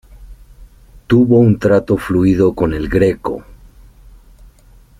Tuvo 1.05 1.37
un 1.37 1.59
trato 1.59 1.95
fluido 1.95 2.55
con 2.55 2.73
El 2.73 2.89
Greco. 2.89 3.43